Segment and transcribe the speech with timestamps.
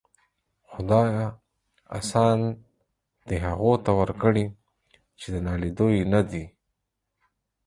[0.75, 1.19] خداىه!
[1.99, 2.45] آسان
[3.29, 4.45] دي هغو ته ورکړي
[5.19, 6.43] چې د ناليدو يې ندې.